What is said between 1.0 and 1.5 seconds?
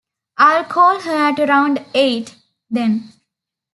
her at